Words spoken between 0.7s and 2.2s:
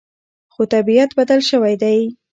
طبیعت بدل شوی دی.